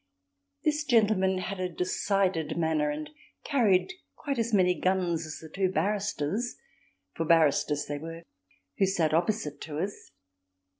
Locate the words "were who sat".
7.99-9.13